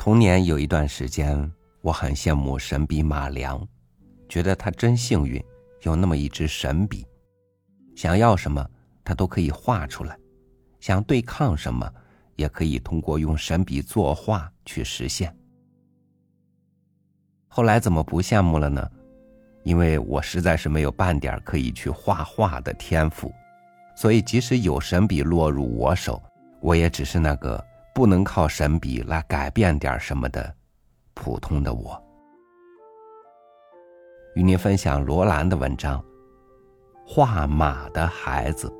[0.00, 3.62] 童年有一段时间，我很羡慕神笔马良，
[4.30, 5.44] 觉得他真幸运，
[5.82, 7.06] 有那么一支神笔，
[7.94, 8.66] 想要什么
[9.04, 10.16] 他都可以画出来，
[10.80, 11.86] 想对抗什么
[12.36, 15.36] 也可以通过用神笔作画去实现。
[17.46, 18.90] 后来怎么不羡慕了呢？
[19.64, 23.30] 因为我实在是没有半点可以去画画的天赋，
[23.94, 26.22] 所以即使有神笔落入我手，
[26.62, 27.62] 我也只是那个
[28.00, 30.56] 不能靠神笔来改变点什么的
[31.12, 32.02] 普通的我。
[34.34, 36.00] 与您分享罗兰的文章
[37.06, 38.70] 《画马的孩子》。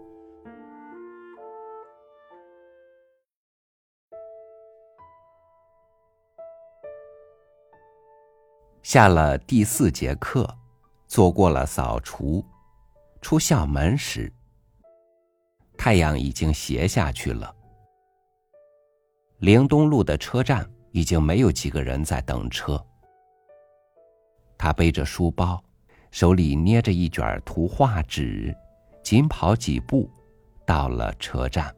[8.83, 10.49] 下了第四节课。
[11.07, 12.43] 做过了扫除，
[13.21, 14.33] 出校门时，
[15.77, 17.55] 太阳已经斜下去了。
[19.41, 22.79] 灵东路的车站已经没有几个人在等车。
[24.59, 25.63] 他背着书包，
[26.11, 28.55] 手里捏着一卷图画纸，
[29.03, 30.11] 紧跑几步，
[30.67, 31.75] 到了车站。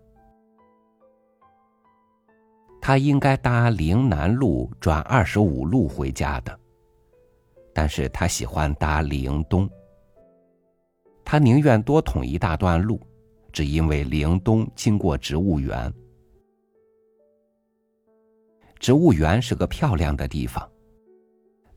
[2.81, 6.59] 他应该搭陵南路转二十五路回家的。
[7.73, 9.71] 但是他喜欢搭陵东，
[11.25, 13.01] 他宁愿多捅一大段路，
[13.53, 15.95] 只因为陵东经过植物园。
[18.83, 20.69] 植物园是个漂亮的地方，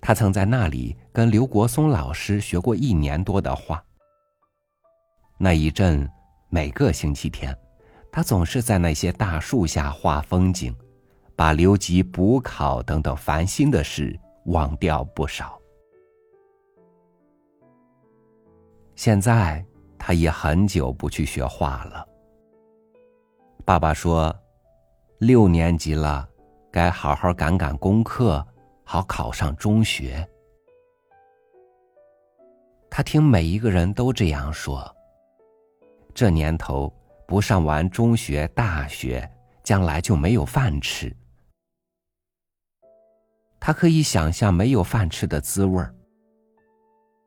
[0.01, 3.81] 他曾在那里跟刘国松老师学过一年多的画。
[5.37, 6.09] 那一阵，
[6.49, 7.55] 每个星期天，
[8.11, 10.75] 他总是在那些大树下画风景，
[11.35, 15.61] 把留级补考等等烦心的事忘掉不少。
[18.95, 19.63] 现在
[19.99, 22.03] 他也很久不去学画了。
[23.63, 24.35] 爸爸说
[25.19, 26.27] ：“六年级了，
[26.75, 28.45] 该好好赶赶功课，
[28.83, 30.27] 好考上中学。”
[32.91, 34.93] 他听每一个人都这样说。
[36.13, 36.93] 这年头
[37.25, 39.25] 不上完中学、大学，
[39.63, 41.15] 将来就没有饭吃。
[43.57, 45.95] 他可以想象没有饭吃的滋味儿。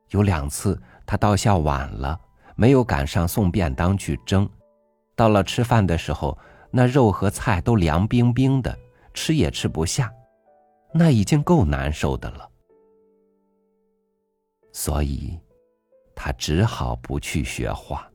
[0.09, 0.79] 有两次。
[1.07, 2.21] 他到校晚了，
[2.55, 4.47] 没有赶上送便当去蒸。
[5.15, 6.37] 到了吃饭的时候，
[6.69, 8.77] 那肉和菜都凉冰冰的，
[9.19, 10.09] 吃也吃不下，
[10.93, 12.49] 那已经够难受的了。
[14.71, 15.37] 所以，
[16.15, 18.09] 他只好不去学画。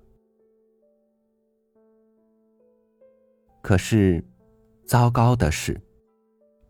[3.61, 4.25] 可是，
[4.87, 5.79] 糟糕的是，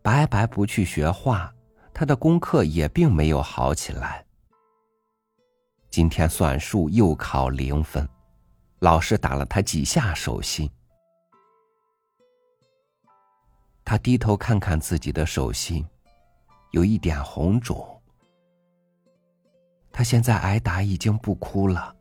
[0.01, 1.49] 白白不去学画，
[1.93, 4.25] 他的功课也并没有好起来。
[5.89, 8.05] 今天算术又考零分，
[8.79, 10.69] 老师打了他几下手心。
[13.85, 15.85] 他低头看看自己的手心，
[16.71, 18.01] 有一点红肿。
[19.91, 21.95] 他现在挨打已经不哭了。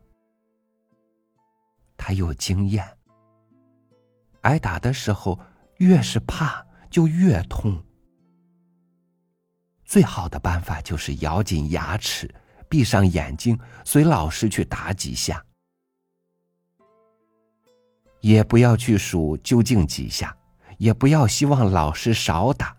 [1.97, 2.85] 他有经验，
[4.41, 5.39] 挨打的时候
[5.77, 7.81] 越是怕就越痛。
[9.85, 12.35] 最好的办法就是咬紧牙齿。
[12.67, 15.45] 闭上眼睛，随老师去打几下，
[18.21, 20.37] 也不要去数究竟几下，
[20.85, 22.77] 也不要希望老师少打，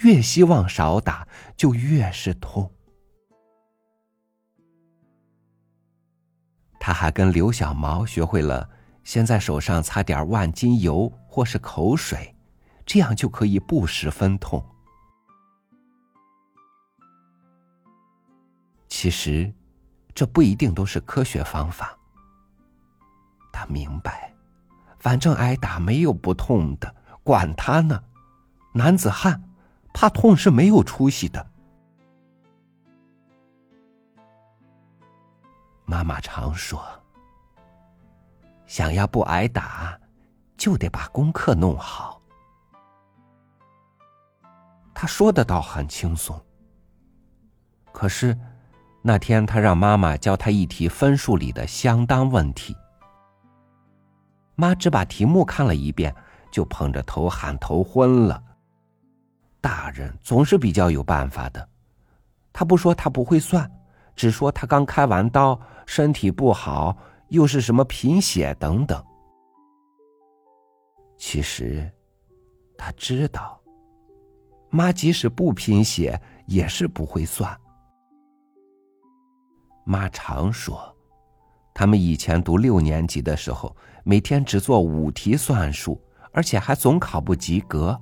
[0.00, 1.26] 越希望少打
[1.56, 2.70] 就越是痛。
[6.78, 8.68] 他还跟刘小毛学会了，
[9.04, 12.36] 先在手上擦点万金油或是口水，
[12.84, 14.62] 这样就可以不十分痛。
[18.86, 19.50] 其实，
[20.14, 21.98] 这不一定都是科学方法。
[23.50, 24.30] 他明白，
[24.98, 26.94] 反正挨打没有不痛的，
[27.28, 28.02] 管他呢。
[28.72, 29.42] 男子汉，
[29.92, 31.46] 怕痛是没有出息的。
[35.84, 36.82] 妈妈常说
[38.64, 40.00] ：“想要不挨打，
[40.56, 42.18] 就得把功课弄好。”
[44.94, 46.42] 他说的倒很轻松，
[47.92, 48.34] 可是。
[49.00, 52.76] 那天，他让妈妈教他一题分数里的相当问题。
[54.56, 56.14] 妈只把题目看了一遍，
[56.50, 58.42] 就捧着头喊头昏了。
[59.60, 61.68] 大人总是比较有办法的，
[62.52, 63.70] 他不说他不会算，
[64.14, 66.96] 只说他刚开完刀，身体不好，
[67.28, 69.04] 又是什么贫血等等。
[71.16, 71.90] 其实，
[72.76, 73.60] 他知道，
[74.70, 77.58] 妈即使不贫血，也是不会算。
[79.84, 80.94] 妈常说，
[81.74, 83.74] 他们以前读六年级的时候，
[84.04, 86.00] 每天只做五题算术，
[86.38, 88.00] 而且还总考不及格。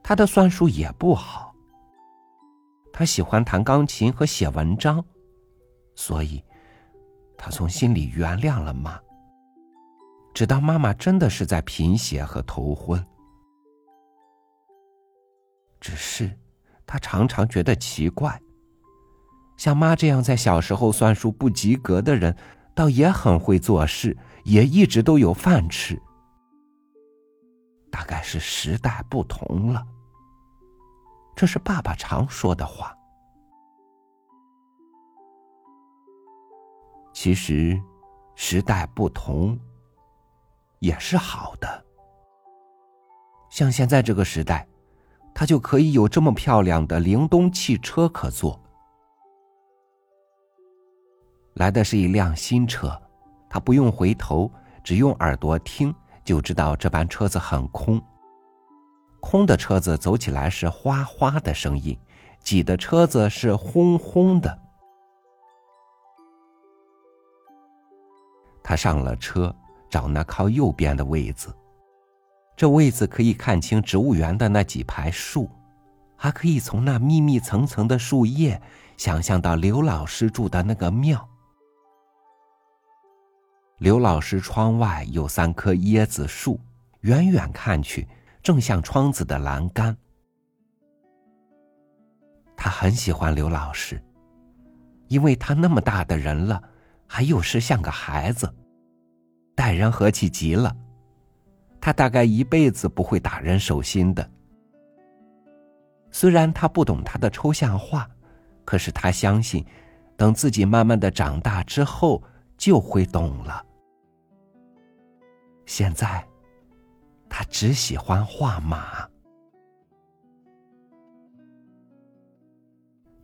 [0.00, 1.52] 他的算术也不好。
[2.92, 5.04] 他喜欢弹钢琴和写文章，
[5.96, 6.40] 所以，
[7.36, 8.96] 他从心里原谅了妈。
[10.32, 13.04] 直到妈妈真的是在贫血和头昏。
[15.80, 16.30] 只是，
[16.86, 18.40] 他常常觉得奇怪。
[19.56, 22.36] 像妈这样在小时候算术不及格的人，
[22.72, 26.00] 倒也很会做事，也一直都有饭吃。
[27.90, 29.86] 大概是时代不同了。
[31.34, 32.94] 这是爸爸常说的话。
[37.12, 37.80] 其实，
[38.34, 39.58] 时代不同
[40.78, 41.84] 也是好的。
[43.50, 44.66] 像现在这个时代，
[45.34, 48.60] 他就可以有这么漂亮的灵东汽车可坐。
[51.54, 53.00] 来的是一辆新车，
[53.50, 54.48] 他不用回头，
[54.84, 55.92] 只用耳朵听，
[56.28, 57.98] 就知道这班车子很空。
[59.18, 61.98] 空的车子走起来是哗哗的声音，
[62.42, 64.58] 挤的车子是轰轰的。
[68.62, 69.56] 他上了车，
[69.88, 71.48] 找那靠右边的位子，
[72.54, 75.48] 这位子可以看清植物园的那几排树，
[76.14, 78.60] 还可以从那密密层层的树叶
[78.98, 81.26] 想象到刘老师住的那个庙。
[83.78, 86.58] 刘老师窗外有三棵椰子树，
[87.02, 88.08] 远远看去，
[88.42, 89.96] 正像窗子的栏杆。
[92.56, 94.02] 他很喜欢刘老师，
[95.06, 96.60] 因为他那么大的人了，
[97.06, 98.52] 还有时像个孩子，
[99.54, 100.76] 待人和气极了。
[101.80, 104.28] 他大概一辈子不会打人手心的。
[106.10, 108.10] 虽然他不懂他的抽象画，
[108.64, 109.64] 可是他相信，
[110.16, 112.20] 等自己慢慢的长大之后，
[112.56, 113.66] 就会懂了。
[115.68, 116.26] 现在，
[117.28, 119.06] 他只喜欢画马。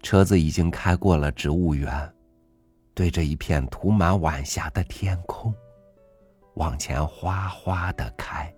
[0.03, 2.15] 车子已经开过了植物园，
[2.93, 5.55] 对着一片涂满晚霞的天空，
[6.57, 8.55] 往前哗哗的开。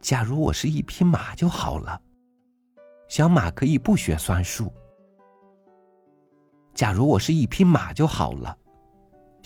[0.00, 2.00] 假如我是一匹马就好了，
[3.08, 4.72] 小马可以不学算术。
[6.72, 8.56] 假如我是一匹马就好了。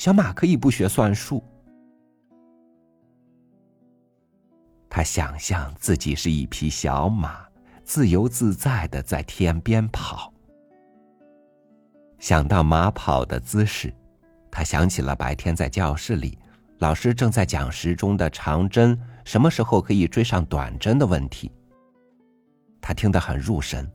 [0.03, 1.41] 小马可以不学算术。
[4.91, 7.47] 他想象自己是一匹小马，
[7.85, 10.35] 自由自在的在天边跑。
[12.19, 13.95] 想到马跑的姿势，
[14.51, 16.37] 他想起了白天在教室里，
[16.79, 21.49] 老师正在讲时钟的长针什么时候可以追上短针的问题。
[22.81, 23.89] 他听得很入神。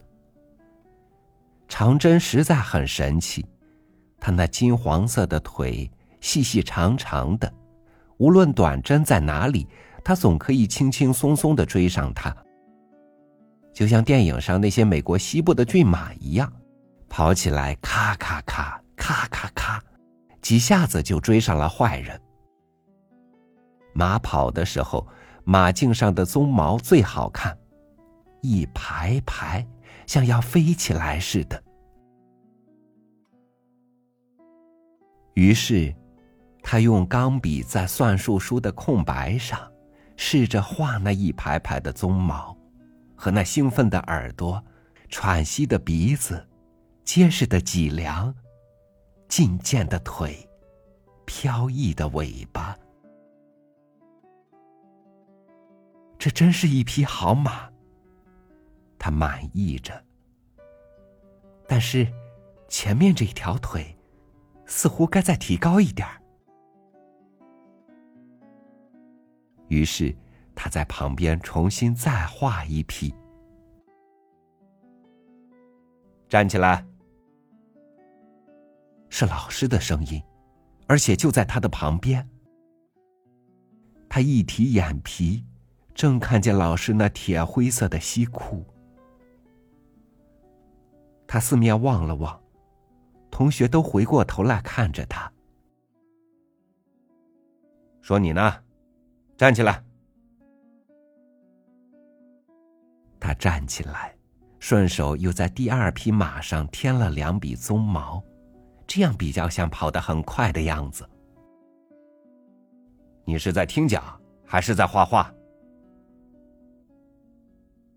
[1.68, 3.45] 长针实在很神奇。
[4.19, 7.51] 他那金黄色的腿，细细长长的，
[8.17, 9.67] 无论短针在哪里，
[10.03, 12.35] 他总可以轻轻松松的追上它。
[13.73, 16.51] 就像电影上那些美国西部的骏马一样，
[17.07, 19.83] 跑起来咔咔咔咔咔咔，
[20.41, 22.19] 几下子就追上了坏人。
[23.93, 25.07] 马跑的时候，
[25.43, 27.55] 马颈上的鬃毛最好看，
[28.41, 29.65] 一排排，
[30.07, 31.63] 像要飞起来似的。
[35.35, 35.93] 于是，
[36.69, 39.71] 他用钢笔在算术书的空白上，
[40.17, 42.57] 试着画那一排排的鬃毛，
[43.15, 44.62] 和那兴奋的耳朵、
[45.07, 46.45] 喘息的鼻子、
[47.05, 48.36] 结实的脊梁、
[49.29, 50.45] 劲健的腿、
[51.24, 52.77] 飘逸的尾巴。
[56.19, 57.69] 这真是一匹好马。
[59.00, 60.03] 他满意着，
[61.65, 62.05] 但是
[62.67, 63.97] 前面这一条腿。
[64.65, 66.21] 似乎该再提高一点儿
[69.67, 70.15] 于是
[70.55, 73.13] 他在旁边重新再画一批。
[76.29, 76.86] 站起来，
[79.09, 80.21] 是老师的声音，
[80.88, 82.27] 而且就在他的旁边。
[84.09, 85.45] 他一提眼皮，
[85.93, 88.65] 正看见老师那铁灰色的西裤。
[91.27, 92.41] 他四面望了望。
[93.29, 95.31] 同学都回过头来看着他，
[98.01, 98.63] 说：“你呢？
[99.38, 99.84] 站起来。”
[103.20, 104.15] 他站起来，
[104.60, 108.24] 顺手又在第二匹马上添了两笔鬃毛，
[108.86, 111.08] 这样比较像跑得很快的样子。
[113.25, 115.34] 你是在听讲还是在画画？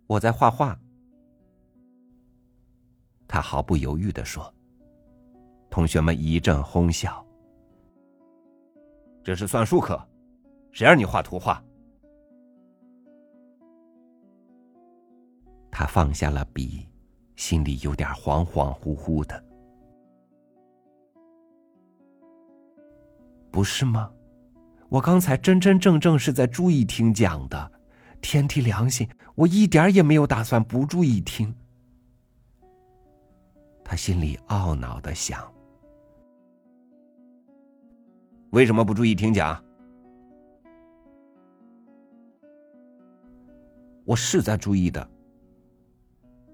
[0.06, 0.76] 我在画画。
[3.28, 4.52] 他毫不犹豫的说。
[5.70, 7.24] 同学们一阵哄笑。
[9.22, 10.04] 这是算术课，
[10.72, 11.62] 谁让你画图画？
[15.70, 16.86] 他放下了笔
[17.36, 19.44] 心里有点恍恍惚惚的。
[23.50, 24.10] 不是吗？
[24.88, 27.72] 我刚才真真正正是在注意听讲的
[28.20, 31.54] 天地良心我一点也没有打算不注意听。
[33.84, 35.52] 他心里懊恼的想
[38.50, 39.64] 为什么不注意听讲？
[44.10, 45.08] 我是在注意的。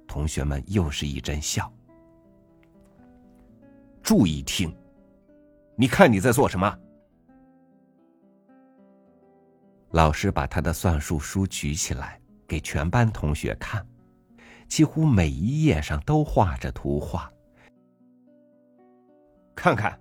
[0.06, 1.72] 同学们又是一阵笑。
[4.02, 4.76] 注意听，
[5.75, 6.78] 你看你在做什么？
[9.92, 13.82] 老师把他的算术书举起来，给全班同学看，
[14.68, 17.32] 几乎每一页上都画着图画。
[19.54, 19.98] 看看，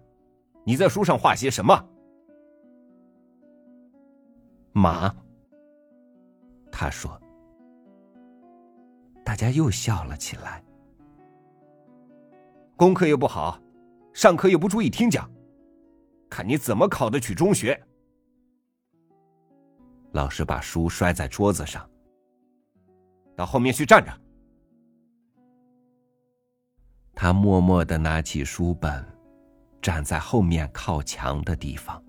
[0.65, 1.87] 你在书上画些什么？
[4.73, 5.15] 马。
[6.69, 7.17] 他说。
[9.25, 10.63] 大家又笑了起来。
[12.77, 13.59] 功课又不好，
[14.13, 15.29] 上课又不注意听讲，
[16.29, 17.81] 看你怎么考得取中学！
[20.11, 21.89] 老师把书摔在桌子上，
[23.35, 24.11] 到后面去站着。
[27.15, 29.03] 他默默的拿起书本，
[29.81, 32.01] 站在后面靠墙的地方。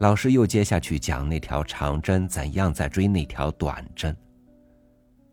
[0.00, 4.16] 老师又接下去讲那条长针怎样在追那条短针。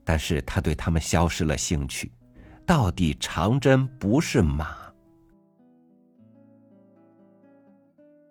[0.10, 2.10] 但是他对他们消失了兴趣，
[2.66, 4.78] 到底长针不是马，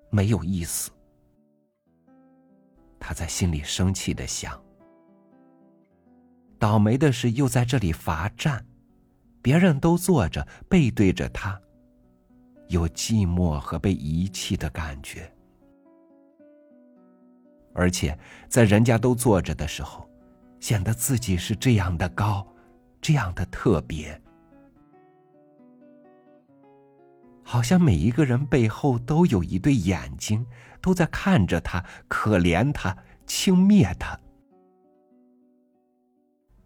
[0.08, 0.90] 没有意思。
[2.98, 4.58] 他在心里生气的想：
[6.58, 8.64] 倒霉的是又在这里罚站，
[9.42, 11.60] 别人都坐着背对着他，
[12.68, 15.30] 有寂寞和被遗弃的感觉，
[17.74, 18.18] 而且
[18.48, 20.05] 在人家都坐着的时候。
[20.66, 22.44] 显得自己是这样的高，
[23.00, 24.20] 这样的特别，
[27.44, 30.44] 好像每一个人背后都有一对眼睛，
[30.80, 34.18] 都在看着他，可怜他，轻蔑他。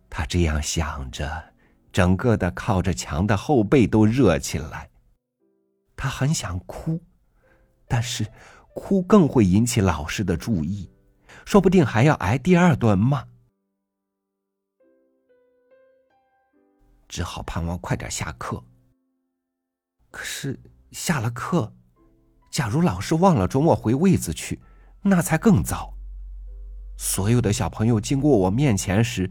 [0.08, 1.52] 他这样想着，
[1.92, 4.88] 整个的靠着墙的后背都热起来。
[5.94, 6.98] 他很想哭，
[7.86, 8.26] 但是
[8.74, 10.90] 哭更会引起老师的注意，
[11.44, 13.26] 说不定还要挨第二顿骂。
[17.10, 18.64] 只好盼望快点下课。
[20.12, 20.58] 可是
[20.92, 21.74] 下了课，
[22.50, 24.60] 假如老师忘了准我回位子去，
[25.02, 25.92] 那才更糟。
[26.96, 29.28] 所有的小朋友经过我面前时，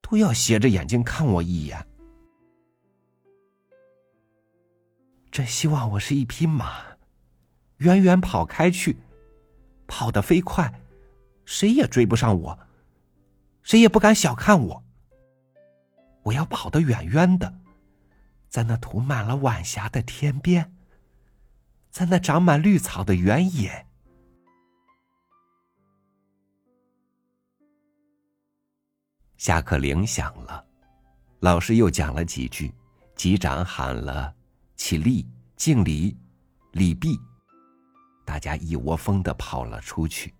[0.00, 1.86] 都要斜着眼睛看我一眼。
[5.30, 6.82] 真希望我是一匹马，
[7.76, 8.96] 远远跑开去，
[9.86, 10.82] 跑得飞快，
[11.44, 12.58] 谁也追不上我，
[13.62, 14.84] 谁也不敢小看我。
[16.22, 17.60] 我要跑得远远的，
[18.48, 20.74] 在那涂满了晚霞的天边，
[21.90, 23.86] 在那长满绿草的原野。
[29.36, 30.64] 下课铃响了，
[31.38, 32.74] 老师又讲了几句，
[33.16, 34.34] 级长喊了
[34.76, 36.14] “起立，敬礼，
[36.72, 37.18] 礼毕”，
[38.26, 40.34] 大家一窝蜂的跑了出去。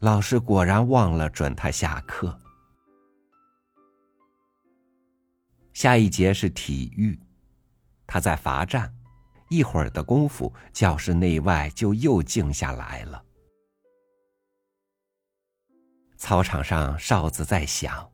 [0.00, 2.38] 老师果然忘了准他下课。
[5.76, 7.20] 下一节是体育，
[8.06, 8.90] 他在罚站，
[9.50, 13.22] 一会儿的功夫，教室内外就又静下来了。
[16.16, 18.10] 操场上哨子在响，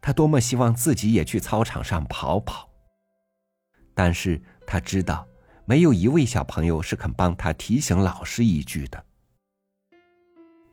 [0.00, 2.68] 他多么希望自己也去操场上跑跑，
[3.94, 5.28] 但是他知道，
[5.64, 9.06] 没有一位小朋友是肯帮他提醒老师一句的。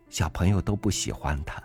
[0.09, 1.63] 小朋友都不喜欢他。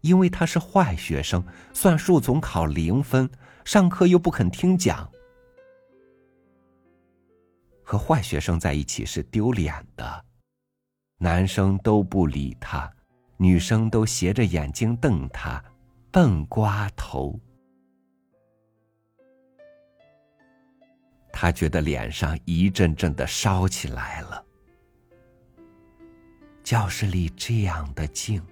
[0.00, 3.28] 因为他是坏学生，算术总考零分，
[3.64, 5.10] 上课又不肯听讲，
[7.82, 10.24] 和坏学生在一起是丢脸的。
[11.18, 12.90] 男生都不理他，
[13.36, 15.62] 女生都斜着眼睛瞪他，
[16.12, 17.38] 笨瓜头。
[21.32, 24.44] 他觉得脸上一阵阵的烧起来了。
[26.62, 28.42] 教室里这样的静。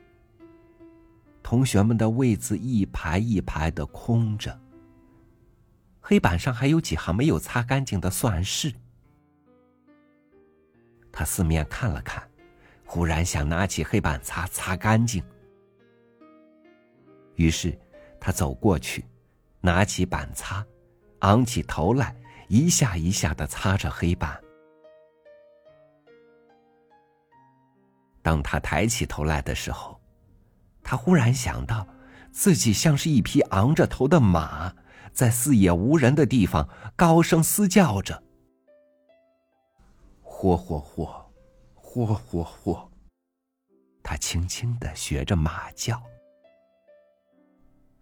[1.47, 4.61] 同学们的位子一排一排的空着，
[6.00, 8.75] 黑板上还有几行没有擦干净的算式。
[11.12, 12.29] 他四面看了看，
[12.85, 15.23] 忽然想拿起黑板擦擦干净。
[17.37, 17.79] 于是
[18.19, 19.05] 他走过去，
[19.61, 20.67] 拿起板擦，
[21.21, 22.12] 昂起头来，
[22.49, 24.37] 一下一下的擦着黑板。
[28.21, 29.97] 当他抬起头来的时候。
[30.88, 31.85] 他忽然想到，
[32.31, 34.73] 自己像是一匹昂着头的马，
[35.12, 38.23] 在四野无人的地方高声嘶叫着
[40.23, 41.25] ：“嚯嚯嚯，
[41.75, 42.88] 嚯嚯嚯！”
[44.00, 46.00] 他轻轻的学着马叫。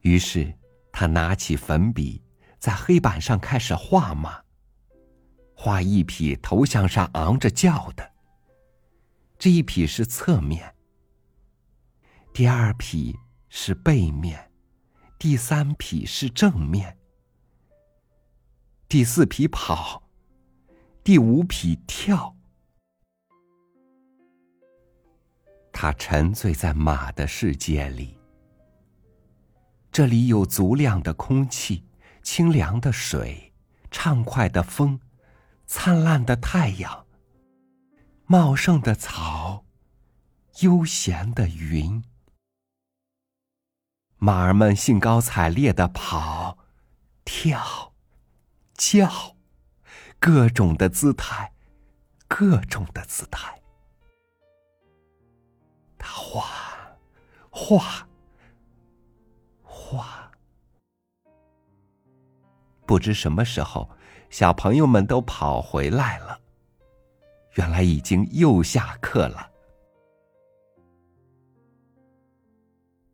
[0.00, 0.52] 于是，
[0.92, 2.22] 他拿起粉笔，
[2.58, 4.42] 在黑板上开始画马，
[5.56, 8.12] 画一匹头向上昂着叫的。
[9.38, 10.73] 这一匹是侧面，
[12.36, 13.16] 第二匹
[13.48, 14.50] 是背面，
[15.20, 16.98] 第三匹是正面，
[18.88, 20.02] 第四匹跑，
[21.04, 22.34] 第五匹跳。
[25.72, 28.18] 他沉醉在马的世界里，
[29.92, 31.84] 这里有足量的空气、
[32.24, 33.52] 清凉的水、
[33.92, 34.98] 畅快的风、
[35.66, 37.06] 灿烂的太阳。
[38.26, 39.64] 茂盛的草，
[40.62, 42.02] 悠闲的云，
[44.18, 46.58] 马儿们兴高采烈的跑、
[47.24, 47.92] 跳、
[48.74, 49.36] 叫，
[50.18, 51.52] 各种的姿态，
[52.26, 53.60] 各种的姿态。
[55.98, 56.46] 他画，
[57.50, 58.08] 画，
[59.62, 60.30] 画。
[62.86, 63.90] 不知什么时候，
[64.30, 66.40] 小朋友们都跑回来了。
[67.54, 69.50] 原来已经又下课了。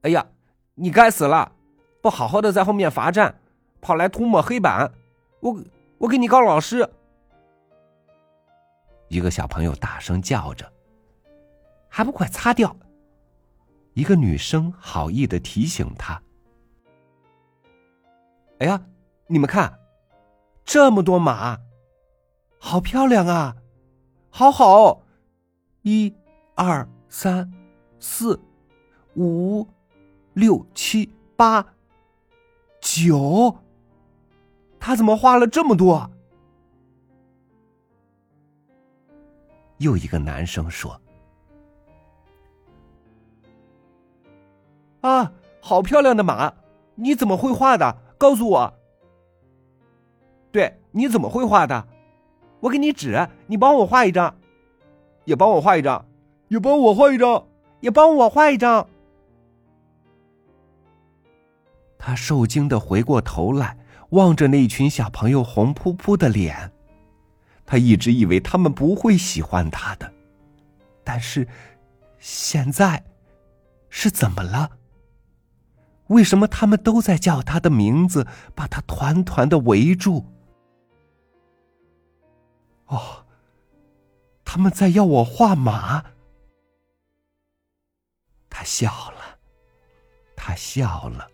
[0.03, 0.27] 哎呀，
[0.81, 1.53] 你该死了！
[2.01, 3.39] 不好好的在后面罚站，
[3.83, 4.91] 跑来涂抹黑板，
[5.41, 5.63] 我
[5.99, 6.89] 我给你告老师！
[9.09, 10.73] 一个小朋友大声叫着
[11.87, 12.75] ：“还不快擦掉！”
[13.93, 16.23] 一个女生好意的提醒他
[18.61, 18.81] ：“哎呀，
[19.27, 19.79] 你们看，
[20.65, 21.59] 这么多马，
[22.59, 23.55] 好漂亮啊！”
[24.33, 25.03] 好好，
[25.83, 26.15] 一、
[26.55, 27.53] 二、三、
[27.99, 28.41] 四、
[29.17, 29.67] 五、
[30.33, 31.75] 六、七、八、
[32.81, 33.57] 九，
[34.79, 36.11] 他怎么画了这么多？
[39.79, 41.01] 又一个男生说
[45.01, 46.53] ：“啊，好漂亮的马！
[46.95, 47.97] 你怎么会画的？
[48.19, 48.75] 告诉我。
[50.53, 51.89] 对，你怎么会画的？”
[52.61, 54.37] 我给你纸，你帮我画一张，
[55.25, 56.05] 也帮我画一张，
[56.49, 57.47] 也帮我画一张，
[57.81, 58.87] 也帮我画一张。
[62.03, 63.77] 他受惊的回过头来，
[64.11, 66.73] 望着那群小朋友红扑扑的脸。
[67.67, 70.11] 他一直以为他们不会喜欢他的，
[71.05, 71.47] 但是
[72.19, 73.05] 现在
[73.91, 74.71] 是怎么了？
[76.07, 80.25] 为什么他们都在叫他的名字，把他团团的围住？
[82.87, 83.25] 哦，
[84.45, 86.03] 他们在要我画马。
[88.49, 89.39] 他笑了，
[90.35, 91.31] 他笑了。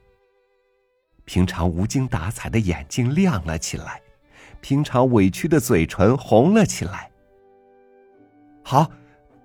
[1.26, 4.00] 平常无精打采的眼睛亮了起来，
[4.62, 7.10] 平常委屈的嘴唇红了起来。
[8.62, 8.90] 好，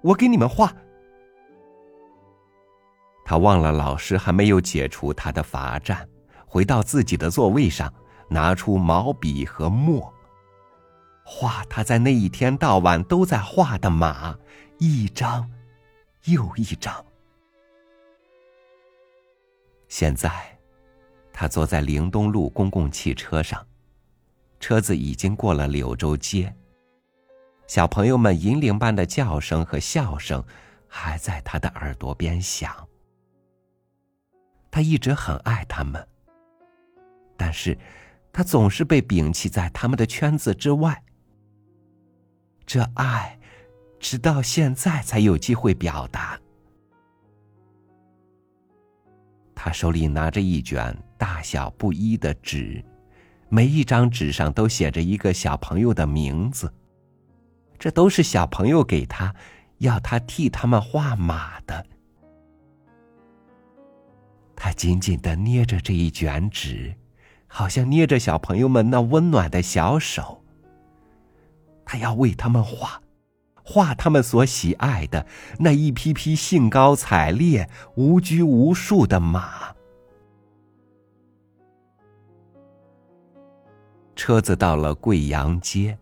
[0.01, 0.73] 我给你们画。
[3.25, 6.07] 他忘了老师还没有解除他的罚站，
[6.45, 7.93] 回到自己的座位上，
[8.29, 10.13] 拿出毛笔和墨。
[11.23, 14.37] 画他在那一天到晚都在画的马，
[14.79, 15.49] 一张
[16.25, 17.05] 又一张。
[19.87, 20.50] 现在，
[21.41, 23.65] 他坐在灵东路公共汽车上，
[24.59, 26.55] 车子已经过了柳州街。
[27.65, 30.45] 小朋友们银铃般的叫声和笑声，
[30.87, 32.87] 还在他的耳朵边响。
[34.69, 36.07] 他一直很爱他们，
[37.35, 37.75] 但是，
[38.31, 41.03] 他总是被摒弃在他们的圈子之外。
[42.67, 43.39] 这爱，
[43.99, 46.39] 直到现在才有机会表达。
[49.63, 52.83] 他手里拿着一卷大小不一的纸，
[53.47, 56.73] 每一张纸上都写着一个小朋友的名字。
[57.77, 59.35] 这都是小朋友给他，
[59.77, 61.85] 要他替他们画马的。
[64.55, 66.95] 他紧紧的捏着这一卷纸，
[67.45, 70.43] 好像捏着小朋友们那温暖的小手。
[71.85, 72.99] 他要为他们画，
[73.63, 75.25] 画他们所喜爱的
[75.59, 79.75] 那一匹匹兴高采烈、无拘无束的马。
[84.15, 85.97] 车子到了贵阳街，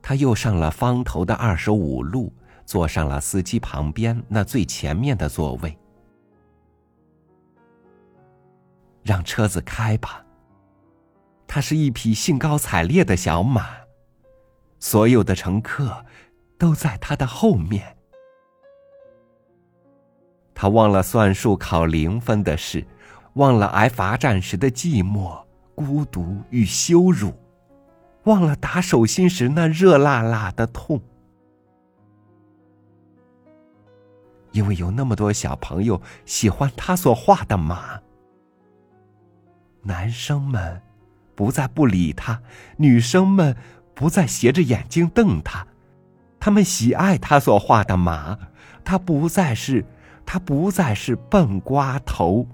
[0.00, 2.32] 他又上了方头的二十五路，
[2.64, 5.76] 坐上了司机旁边那最前面的座位。
[9.02, 10.24] 让车子开吧。
[11.46, 13.66] 它是一匹兴高采烈的小马。
[14.80, 16.04] 所有的乘客
[16.58, 17.96] 都在他的后面。
[20.54, 22.86] 他忘了算术考零分的事，
[23.34, 27.34] 忘了挨罚站时的寂寞、孤独与羞辱，
[28.24, 31.00] 忘了打手心时那热辣辣的痛。
[34.52, 38.00] 因为有那么多小朋友喜欢他所画的马，
[39.82, 40.80] 男生们
[41.34, 42.40] 不再不理他，
[42.76, 43.56] 女生们
[43.92, 45.66] 不再斜着眼睛瞪他，
[46.44, 48.38] 他们喜爱他所画的马，
[48.84, 49.82] 他不再是。
[50.26, 52.46] 他不再是笨瓜头，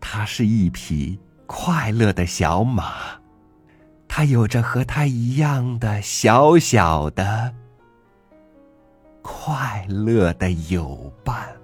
[0.00, 2.92] 他是一匹快乐的小马，
[4.06, 7.52] 他有着和他一样的小小的
[9.22, 11.59] 快乐的友伴。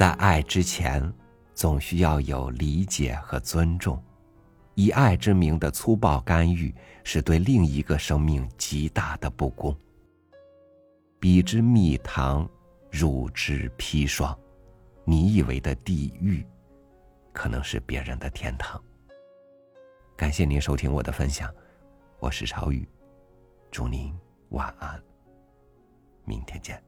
[0.00, 1.12] 在爱之前，
[1.52, 4.02] 总需要有理解和尊重。
[4.74, 9.76] 以爱之名的粗暴干预，是对另一个生命极大的不公。
[11.18, 12.48] 彼之蜜糖，
[12.90, 14.34] 汝之砒霜。
[15.04, 16.46] 你以为的地狱，
[17.30, 18.82] 可能是别人的天堂。
[20.16, 21.54] 感谢您收听我的分享，
[22.20, 22.88] 我是朝雨，
[23.70, 24.98] 祝您晚安，
[26.24, 26.82] 明天见。